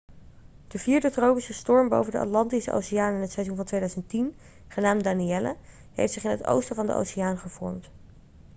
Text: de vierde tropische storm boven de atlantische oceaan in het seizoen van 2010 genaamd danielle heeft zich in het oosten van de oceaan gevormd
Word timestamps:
de 0.67 0.77
vierde 0.79 1.11
tropische 1.11 1.53
storm 1.53 1.89
boven 1.89 2.11
de 2.11 2.17
atlantische 2.19 2.71
oceaan 2.71 3.13
in 3.13 3.21
het 3.21 3.31
seizoen 3.31 3.55
van 3.55 3.65
2010 3.65 4.35
genaamd 4.67 5.03
danielle 5.03 5.55
heeft 5.93 6.13
zich 6.13 6.23
in 6.23 6.29
het 6.29 6.45
oosten 6.45 6.75
van 6.75 6.85
de 6.85 6.93
oceaan 6.93 7.37
gevormd 7.37 7.89